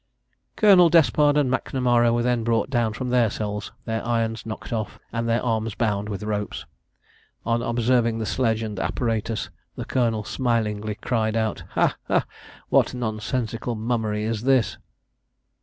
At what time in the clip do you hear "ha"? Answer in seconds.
11.75-11.95, 12.07-12.25